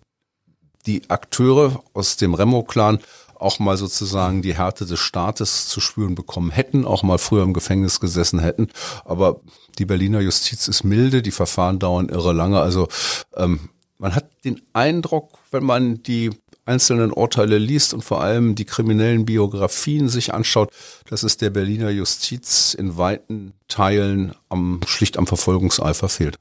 die 0.86 1.08
Akteure 1.10 1.82
aus 1.92 2.16
dem 2.16 2.34
Remo-Clan 2.34 2.98
auch 3.42 3.58
mal 3.58 3.76
sozusagen 3.76 4.40
die 4.40 4.56
Härte 4.56 4.86
des 4.86 5.00
Staates 5.00 5.66
zu 5.68 5.80
spüren 5.80 6.14
bekommen 6.14 6.50
hätten, 6.50 6.84
auch 6.84 7.02
mal 7.02 7.18
früher 7.18 7.42
im 7.42 7.52
Gefängnis 7.52 8.00
gesessen 8.00 8.38
hätten. 8.38 8.68
Aber 9.04 9.40
die 9.78 9.84
Berliner 9.84 10.20
Justiz 10.20 10.68
ist 10.68 10.84
milde, 10.84 11.22
die 11.22 11.32
Verfahren 11.32 11.78
dauern 11.78 12.08
irre 12.08 12.32
lange. 12.32 12.60
Also 12.60 12.88
ähm, 13.36 13.68
man 13.98 14.14
hat 14.14 14.30
den 14.44 14.62
Eindruck, 14.72 15.38
wenn 15.50 15.64
man 15.64 16.02
die 16.02 16.30
einzelnen 16.64 17.12
Urteile 17.12 17.58
liest 17.58 17.92
und 17.94 18.02
vor 18.02 18.20
allem 18.20 18.54
die 18.54 18.64
kriminellen 18.64 19.24
Biografien 19.24 20.08
sich 20.08 20.32
anschaut, 20.32 20.72
dass 21.06 21.22
es 21.22 21.36
der 21.36 21.50
Berliner 21.50 21.90
Justiz 21.90 22.74
in 22.74 22.96
weiten 22.96 23.52
Teilen 23.68 24.34
am, 24.48 24.80
schlicht 24.86 25.16
am 25.16 25.26
Verfolgungseifer 25.26 26.08
fehlt. 26.08 26.36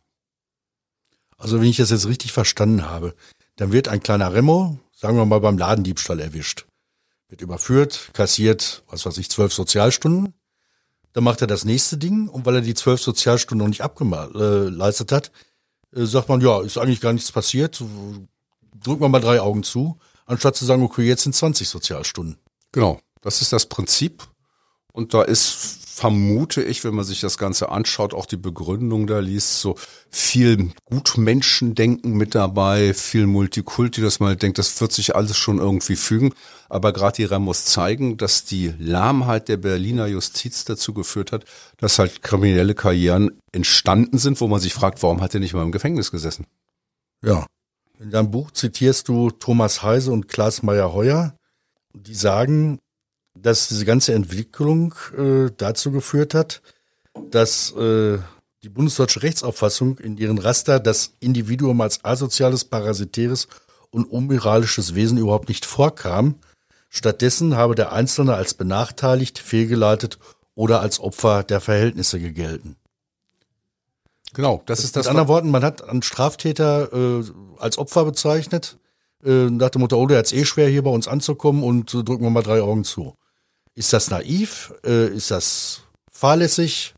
Also 1.37 1.59
wenn 1.59 1.67
ich 1.67 1.77
das 1.77 1.89
jetzt 1.89 2.07
richtig 2.07 2.33
verstanden 2.33 2.87
habe, 2.87 3.15
dann 3.55 3.71
wird 3.71 3.87
ein 3.87 4.03
kleiner 4.03 4.33
Remo, 4.33 4.79
sagen 4.93 5.17
wir 5.17 5.25
mal 5.25 5.39
beim 5.39 5.57
Ladendiebstahl 5.57 6.19
erwischt, 6.19 6.67
wird 7.29 7.41
überführt, 7.41 8.11
kassiert, 8.13 8.83
was 8.87 9.05
weiß 9.05 9.17
ich, 9.17 9.29
zwölf 9.29 9.53
Sozialstunden. 9.53 10.33
Dann 11.13 11.23
macht 11.23 11.41
er 11.41 11.47
das 11.47 11.65
nächste 11.65 11.97
Ding 11.97 12.29
und 12.29 12.45
weil 12.45 12.55
er 12.55 12.61
die 12.61 12.75
zwölf 12.75 13.01
Sozialstunden 13.01 13.65
noch 13.65 13.69
nicht 13.69 13.81
abgeleistet 13.81 15.11
hat, 15.11 15.31
äh, 15.95 16.05
sagt 16.05 16.29
man, 16.29 16.41
ja, 16.41 16.61
ist 16.61 16.77
eigentlich 16.77 17.01
gar 17.01 17.11
nichts 17.11 17.31
passiert, 17.31 17.83
drücken 18.79 19.01
wir 19.01 19.09
mal 19.09 19.19
drei 19.19 19.41
Augen 19.41 19.63
zu 19.63 19.97
anstatt 20.31 20.55
zu 20.55 20.65
sagen, 20.65 20.81
okay, 20.81 21.03
jetzt 21.03 21.23
sind 21.23 21.35
20 21.35 21.67
Sozialstunden. 21.67 22.37
Genau, 22.71 22.99
das 23.21 23.41
ist 23.41 23.53
das 23.53 23.65
Prinzip. 23.67 24.23
Und 24.93 25.13
da 25.13 25.21
ist, 25.21 25.79
vermute 25.85 26.63
ich, 26.63 26.83
wenn 26.83 26.95
man 26.95 27.05
sich 27.05 27.21
das 27.21 27.37
Ganze 27.37 27.69
anschaut, 27.69 28.13
auch 28.13 28.25
die 28.25 28.37
Begründung 28.37 29.07
da 29.07 29.19
liest, 29.19 29.59
so 29.59 29.75
viel 30.09 30.71
Gutmenschendenken 30.85 32.13
mit 32.13 32.35
dabei, 32.35 32.93
viel 32.93 33.25
Multikulti, 33.25 34.01
dass 34.01 34.19
man 34.19 34.37
denkt, 34.37 34.57
das 34.57 34.81
wird 34.81 34.91
sich 34.91 35.15
alles 35.15 35.37
schon 35.37 35.59
irgendwie 35.59 35.95
fügen. 35.95 36.33
Aber 36.67 36.91
gerade 36.91 37.17
die 37.17 37.25
Remos 37.25 37.65
zeigen, 37.65 38.17
dass 38.17 38.43
die 38.43 38.73
Lahmheit 38.79 39.47
der 39.47 39.57
Berliner 39.57 40.07
Justiz 40.07 40.65
dazu 40.65 40.93
geführt 40.93 41.31
hat, 41.31 41.45
dass 41.77 41.99
halt 41.99 42.21
kriminelle 42.21 42.75
Karrieren 42.75 43.39
entstanden 43.51 44.17
sind, 44.17 44.41
wo 44.41 44.47
man 44.47 44.59
sich 44.59 44.73
fragt, 44.73 45.03
warum 45.03 45.21
hat 45.21 45.33
er 45.33 45.39
nicht 45.39 45.53
mal 45.53 45.63
im 45.63 45.71
Gefängnis 45.71 46.11
gesessen? 46.11 46.47
Ja, 47.23 47.45
in 48.01 48.09
deinem 48.09 48.31
Buch 48.31 48.51
zitierst 48.51 49.07
du 49.07 49.29
Thomas 49.29 49.83
Heise 49.83 50.11
und 50.11 50.27
Klaas 50.27 50.63
Meyer-Heuer. 50.63 51.35
Die 51.93 52.15
sagen, 52.15 52.79
dass 53.37 53.67
diese 53.67 53.85
ganze 53.85 54.13
Entwicklung 54.13 54.95
äh, 55.17 55.51
dazu 55.55 55.91
geführt 55.91 56.33
hat, 56.33 56.61
dass 57.29 57.71
äh, 57.73 58.17
die 58.63 58.69
bundesdeutsche 58.69 59.23
Rechtsauffassung 59.23 59.99
in 59.99 60.17
ihren 60.17 60.39
Raster 60.39 60.79
das 60.79 61.13
Individuum 61.19 61.81
als 61.81 62.03
asoziales, 62.03 62.65
parasitäres 62.65 63.47
und 63.91 64.05
unmoralisches 64.05 64.95
Wesen 64.95 65.17
überhaupt 65.17 65.49
nicht 65.49 65.65
vorkam. 65.65 66.35
Stattdessen 66.89 67.55
habe 67.55 67.75
der 67.75 67.91
Einzelne 67.91 68.33
als 68.33 68.53
benachteiligt, 68.53 69.39
fehlgeleitet 69.39 70.17
oder 70.55 70.81
als 70.81 70.99
Opfer 70.99 71.43
der 71.43 71.61
Verhältnisse 71.61 72.19
gegelten. 72.19 72.75
Genau, 74.33 74.61
das 74.65 74.83
ist 74.83 74.95
das. 74.95 75.05
Mit 75.05 75.09
anderen 75.09 75.27
Worten, 75.27 75.51
man 75.51 75.63
hat 75.63 75.87
einen 75.87 76.01
Straftäter 76.01 76.91
äh, 76.93 77.23
als 77.59 77.77
Opfer 77.77 78.05
bezeichnet, 78.05 78.77
äh, 79.23 79.49
nach 79.49 79.69
dem 79.69 79.81
Motto, 79.81 79.97
oh, 79.97 80.07
der 80.07 80.19
hat's 80.19 80.31
eh 80.31 80.45
schwer, 80.45 80.69
hier 80.69 80.83
bei 80.83 80.89
uns 80.89 81.07
anzukommen 81.07 81.63
und 81.63 81.93
äh, 81.93 82.03
drücken 82.03 82.23
wir 82.23 82.29
mal 82.29 82.43
drei 82.43 82.61
Augen 82.61 82.83
zu. 82.83 83.15
Ist 83.75 83.93
das 83.93 84.09
naiv? 84.09 84.73
Äh, 84.85 85.07
ist 85.07 85.31
das 85.31 85.81
fahrlässig? 86.11 86.93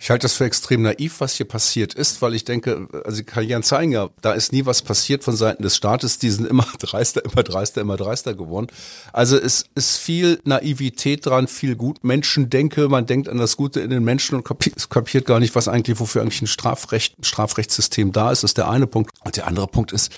Ich 0.00 0.10
halte 0.10 0.24
das 0.24 0.34
für 0.34 0.44
extrem 0.44 0.82
naiv, 0.82 1.20
was 1.20 1.34
hier 1.34 1.46
passiert 1.46 1.92
ist, 1.92 2.22
weil 2.22 2.34
ich 2.34 2.44
denke, 2.44 2.88
also 3.04 3.22
Karrieren 3.24 3.64
zeigen 3.64 3.90
ja, 3.90 4.08
da 4.20 4.32
ist 4.32 4.52
nie 4.52 4.64
was 4.64 4.82
passiert 4.82 5.24
von 5.24 5.34
Seiten 5.34 5.64
des 5.64 5.76
Staates, 5.76 6.18
die 6.18 6.30
sind 6.30 6.46
immer 6.46 6.66
dreister, 6.78 7.24
immer 7.24 7.42
dreister, 7.42 7.80
immer 7.80 7.96
dreister 7.96 8.34
geworden. 8.34 8.68
Also 9.12 9.36
es 9.36 9.64
ist 9.74 9.96
viel 9.96 10.40
Naivität 10.44 11.26
dran, 11.26 11.48
viel 11.48 11.74
Gutmenschendenke, 11.74 12.88
man 12.88 13.06
denkt 13.06 13.28
an 13.28 13.38
das 13.38 13.56
Gute 13.56 13.80
in 13.80 13.90
den 13.90 14.04
Menschen 14.04 14.36
und 14.36 14.44
kapiert 14.44 15.26
gar 15.26 15.40
nicht, 15.40 15.56
was 15.56 15.66
eigentlich, 15.66 15.98
wofür 15.98 16.22
eigentlich 16.22 16.42
ein 16.42 16.46
Strafrecht, 16.46 17.16
Strafrechtssystem 17.20 18.12
da 18.12 18.30
ist, 18.30 18.44
das 18.44 18.50
ist 18.50 18.58
der 18.58 18.70
eine 18.70 18.86
Punkt. 18.86 19.10
Und 19.24 19.36
der 19.36 19.48
andere 19.48 19.66
Punkt 19.66 19.90
ist, 19.90 20.12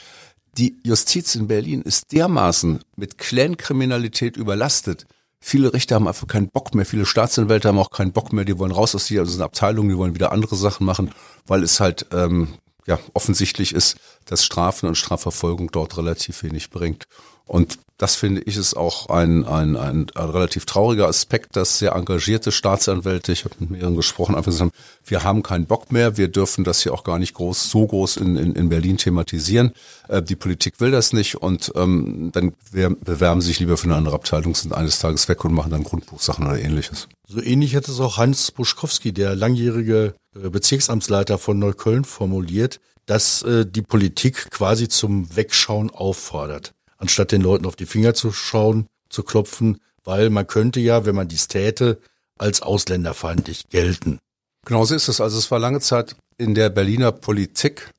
die 0.59 0.77
Justiz 0.85 1.35
in 1.35 1.49
Berlin 1.49 1.81
ist 1.81 2.13
dermaßen 2.13 2.81
mit 2.97 3.17
Clankriminalität 3.17 4.37
überlastet, 4.37 5.07
Viele 5.41 5.73
Richter 5.73 5.95
haben 5.95 6.07
einfach 6.07 6.27
keinen 6.27 6.51
Bock 6.51 6.75
mehr, 6.75 6.85
viele 6.85 7.07
Staatsanwälte 7.07 7.69
haben 7.69 7.79
auch 7.79 7.91
keinen 7.91 8.13
Bock 8.13 8.33
mehr, 8.33 8.45
die 8.45 8.59
wollen 8.59 8.73
raus 8.73 8.95
aus 8.95 9.07
dieser 9.07 9.23
also 9.23 9.43
Abteilung, 9.43 9.89
die 9.89 9.97
wollen 9.97 10.15
wieder 10.15 10.33
andere 10.33 10.55
Sachen 10.55 10.85
machen, 10.85 11.13
weil 11.47 11.63
es 11.63 11.81
halt 11.81 12.07
ähm, 12.13 12.55
ja 12.87 12.99
offensichtlich 13.15 13.75
ist, 13.75 13.97
dass 14.27 14.45
Strafen 14.45 14.87
und 14.87 14.97
Strafverfolgung 14.97 15.71
dort 15.71 15.97
relativ 15.97 16.43
wenig 16.43 16.71
bringt. 16.71 17.05
Und 17.47 17.79
das 18.01 18.17
finde 18.17 18.41
ich 18.41 18.57
ist 18.57 18.79
auch 18.79 19.11
ein, 19.11 19.45
ein, 19.45 19.77
ein, 19.77 20.07
ein 20.15 20.31
relativ 20.31 20.65
trauriger 20.65 21.07
Aspekt, 21.07 21.55
dass 21.55 21.79
sehr 21.79 21.93
engagierte 21.93 22.51
Staatsanwälte, 22.51 23.31
ich 23.31 23.45
habe 23.45 23.55
mit 23.59 23.71
mehreren 23.71 23.95
gesprochen, 23.95 24.35
einfach 24.35 24.51
gesagt 24.51 24.73
haben, 24.73 24.85
wir 25.05 25.23
haben 25.23 25.43
keinen 25.43 25.67
Bock 25.67 25.93
mehr, 25.93 26.17
wir 26.17 26.29
dürfen 26.29 26.65
das 26.65 26.83
hier 26.83 26.95
auch 26.95 27.05
gar 27.05 27.19
nicht 27.19 27.35
groß, 27.35 27.71
so 27.71 27.87
groß 27.87 28.17
in, 28.17 28.37
in, 28.37 28.55
in 28.55 28.71
Berlin 28.71 28.97
thematisieren. 28.97 29.73
Äh, 30.09 30.23
die 30.23 30.35
Politik 30.35 30.81
will 30.81 30.91
das 30.91 31.13
nicht 31.13 31.35
und 31.35 31.73
ähm, 31.77 32.31
dann 32.33 32.55
bewerben 32.73 33.43
sich 33.43 33.61
lieber 33.61 33.77
für 33.77 33.85
eine 33.85 33.97
andere 33.97 34.15
Abteilung, 34.15 34.55
sind 34.55 34.73
eines 34.73 34.99
Tages 34.99 35.29
weg 35.29 35.45
und 35.45 35.53
machen 35.53 35.71
dann 35.71 35.85
Grundbuchsachen 35.85 36.47
oder 36.47 36.59
ähnliches. 36.59 37.07
So 37.29 37.43
ähnlich 37.43 37.77
hat 37.77 37.87
es 37.87 38.01
auch 38.01 38.17
Hans 38.17 38.51
Buschkowski, 38.51 39.13
der 39.13 39.37
langjährige 39.37 40.15
äh, 40.35 40.49
Bezirksamtsleiter 40.49 41.37
von 41.37 41.59
Neukölln, 41.59 42.05
formuliert, 42.05 42.81
dass 43.05 43.43
äh, 43.43 43.67
die 43.67 43.83
Politik 43.83 44.51
quasi 44.51 44.89
zum 44.89 45.37
Wegschauen 45.37 45.91
auffordert 45.91 46.73
anstatt 47.01 47.33
den 47.33 47.43
Leuten 47.43 47.67
auf 47.67 47.77
die 47.77 47.87
Finger 47.87 48.15
zu 48.15 48.31
schauen, 48.31 48.87
zu 49.09 49.25
klopfen, 49.25 49.81
weil 50.05 50.31
man 50.31 50.47
könnte 50.47 50.81
ja, 50.81 51.05
wenn 51.05 51.17
man 51.17 51.29
dies 51.29 51.49
täte, 51.49 51.99
als 52.39 52.63
ausländerfeindlich 52.63 53.69
gelten. 53.69 54.19
Genau 54.65 54.85
so 54.85 54.95
ist 54.95 55.09
es. 55.09 55.21
Also 55.21 55.39
es 55.39 55.51
war 55.51 55.59
lange 55.59 55.81
Zeit 55.81 56.17
in 56.39 56.55
der 56.55 56.71
Berliner 56.71 57.13
Politik 57.13 57.93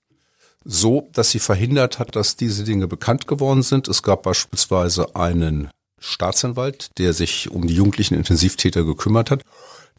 so, 0.64 1.10
dass 1.14 1.32
sie 1.32 1.40
verhindert 1.40 2.00
hat, 2.00 2.16
dass 2.16 2.36
diese 2.36 2.64
Dinge 2.64 2.88
bekannt 2.88 3.28
geworden 3.28 3.64
sind. 3.64 3.88
Es 3.88 4.04
gab 4.04 4.24
beispielsweise 4.24 5.16
einen 5.16 5.70
Staatsanwalt, 6.00 6.90
der 6.98 7.14
sich 7.14 7.50
um 7.52 7.68
die 7.68 7.76
jugendlichen 7.76 8.16
Intensivtäter 8.16 8.84
gekümmert 8.84 9.32
hat. 9.32 9.44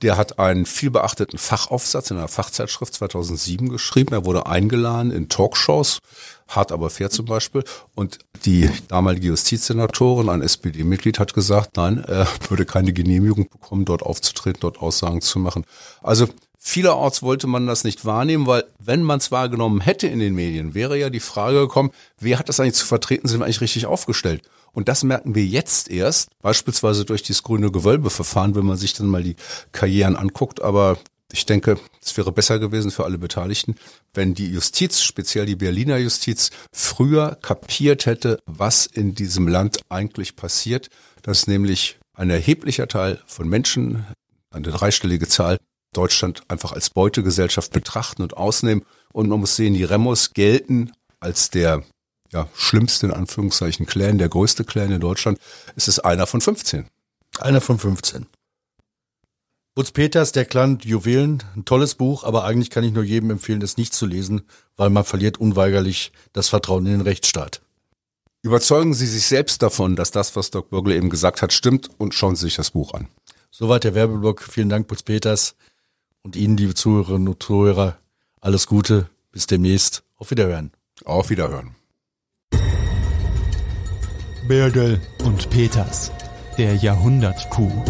Der 0.02 0.16
hat 0.16 0.38
einen 0.38 0.66
vielbeachteten 0.66 1.38
Fachaufsatz 1.38 2.10
in 2.10 2.18
einer 2.18 2.28
Fachzeitschrift 2.28 2.94
2007 2.94 3.68
geschrieben. 3.68 4.12
Er 4.12 4.24
wurde 4.24 4.46
eingeladen 4.46 5.12
in 5.12 5.28
Talkshows, 5.28 6.00
hart 6.48 6.72
aber 6.72 6.90
fair 6.90 7.10
zum 7.10 7.26
Beispiel. 7.26 7.62
Und 7.94 8.18
die 8.44 8.68
damalige 8.88 9.28
Justizsenatorin, 9.28 10.28
ein 10.28 10.42
SPD-Mitglied, 10.42 11.20
hat 11.20 11.34
gesagt, 11.34 11.76
nein, 11.76 12.02
er 12.04 12.26
würde 12.48 12.66
keine 12.66 12.92
Genehmigung 12.92 13.48
bekommen, 13.48 13.84
dort 13.84 14.02
aufzutreten, 14.02 14.60
dort 14.60 14.82
Aussagen 14.82 15.20
zu 15.20 15.38
machen. 15.38 15.64
Also 16.02 16.26
Vielerorts 16.64 17.22
wollte 17.22 17.48
man 17.48 17.66
das 17.66 17.82
nicht 17.82 18.04
wahrnehmen, 18.04 18.46
weil 18.46 18.64
wenn 18.78 19.02
man 19.02 19.18
es 19.18 19.32
wahrgenommen 19.32 19.80
hätte 19.80 20.06
in 20.06 20.20
den 20.20 20.32
Medien, 20.32 20.74
wäre 20.74 20.96
ja 20.96 21.10
die 21.10 21.18
Frage 21.18 21.58
gekommen, 21.58 21.90
wer 22.20 22.38
hat 22.38 22.48
das 22.48 22.60
eigentlich 22.60 22.74
zu 22.74 22.86
vertreten, 22.86 23.26
sind 23.26 23.40
wir 23.40 23.46
eigentlich 23.46 23.60
richtig 23.60 23.86
aufgestellt? 23.86 24.42
Und 24.70 24.88
das 24.88 25.02
merken 25.02 25.34
wir 25.34 25.44
jetzt 25.44 25.90
erst, 25.90 26.28
beispielsweise 26.40 27.04
durch 27.04 27.24
dieses 27.24 27.42
grüne 27.42 27.72
Gewölbeverfahren, 27.72 28.54
wenn 28.54 28.64
man 28.64 28.76
sich 28.76 28.94
dann 28.94 29.08
mal 29.08 29.24
die 29.24 29.34
Karrieren 29.72 30.14
anguckt. 30.14 30.62
Aber 30.62 30.98
ich 31.32 31.46
denke, 31.46 31.80
es 32.00 32.16
wäre 32.16 32.30
besser 32.30 32.60
gewesen 32.60 32.92
für 32.92 33.04
alle 33.04 33.18
Beteiligten, 33.18 33.74
wenn 34.14 34.32
die 34.32 34.46
Justiz, 34.46 35.02
speziell 35.02 35.46
die 35.46 35.56
Berliner 35.56 35.98
Justiz, 35.98 36.50
früher 36.70 37.38
kapiert 37.42 38.06
hätte, 38.06 38.38
was 38.46 38.86
in 38.86 39.16
diesem 39.16 39.48
Land 39.48 39.80
eigentlich 39.88 40.36
passiert, 40.36 40.90
dass 41.22 41.48
nämlich 41.48 41.98
ein 42.14 42.30
erheblicher 42.30 42.86
Teil 42.86 43.20
von 43.26 43.48
Menschen, 43.48 44.06
eine 44.52 44.70
dreistellige 44.70 45.26
Zahl, 45.26 45.58
Deutschland 45.92 46.42
einfach 46.48 46.72
als 46.72 46.90
Beutegesellschaft 46.90 47.72
betrachten 47.72 48.22
und 48.22 48.36
ausnehmen. 48.36 48.84
Und 49.12 49.28
man 49.28 49.40
muss 49.40 49.56
sehen, 49.56 49.74
die 49.74 49.84
Remos 49.84 50.32
gelten 50.32 50.92
als 51.20 51.50
der 51.50 51.84
ja, 52.32 52.48
schlimmste, 52.54 53.06
in 53.06 53.12
Anführungszeichen, 53.12 53.86
Clan, 53.86 54.18
der 54.18 54.28
größte 54.28 54.64
Clan 54.64 54.90
in 54.90 55.00
Deutschland. 55.00 55.38
Es 55.76 55.88
ist 55.88 56.00
einer 56.00 56.26
von 56.26 56.40
15. 56.40 56.86
Einer 57.38 57.60
von 57.60 57.78
15. 57.78 58.26
Butz 59.74 59.90
Peters, 59.90 60.32
der 60.32 60.44
Clan 60.44 60.78
Juwelen, 60.82 61.42
ein 61.56 61.64
tolles 61.64 61.94
Buch, 61.94 62.24
aber 62.24 62.44
eigentlich 62.44 62.68
kann 62.68 62.84
ich 62.84 62.92
nur 62.92 63.04
jedem 63.04 63.30
empfehlen, 63.30 63.62
es 63.62 63.78
nicht 63.78 63.94
zu 63.94 64.04
lesen, 64.04 64.42
weil 64.76 64.90
man 64.90 65.04
verliert 65.04 65.38
unweigerlich 65.38 66.12
das 66.34 66.48
Vertrauen 66.48 66.84
in 66.84 66.92
den 66.92 67.00
Rechtsstaat. 67.00 67.62
Überzeugen 68.42 68.92
Sie 68.92 69.06
sich 69.06 69.24
selbst 69.26 69.62
davon, 69.62 69.96
dass 69.96 70.10
das, 70.10 70.36
was 70.36 70.50
Doc 70.50 70.68
Bürgle 70.68 70.96
eben 70.96 71.08
gesagt 71.08 71.40
hat, 71.40 71.52
stimmt 71.52 71.88
und 71.98 72.12
schauen 72.12 72.36
Sie 72.36 72.46
sich 72.46 72.56
das 72.56 72.72
Buch 72.72 72.92
an. 72.92 73.08
Soweit 73.50 73.84
der 73.84 73.94
Werbeblock. 73.94 74.42
Vielen 74.42 74.68
Dank, 74.68 74.88
Butz 74.88 75.02
Peters. 75.02 75.54
Und 76.24 76.36
Ihnen, 76.36 76.56
liebe 76.56 76.74
Zuhörerinnen 76.74 77.28
und 77.28 77.42
Zuhörer, 77.42 77.98
alles 78.40 78.66
Gute. 78.66 79.08
Bis 79.32 79.46
demnächst. 79.46 80.04
Auf 80.16 80.30
Wiederhören. 80.30 80.70
Auf 81.04 81.30
Wiederhören. 81.30 81.74
Bürgel 84.46 85.00
und 85.24 85.50
Peters, 85.50 86.12
der 86.58 86.76
Jahrhundertkuh. 86.76 87.82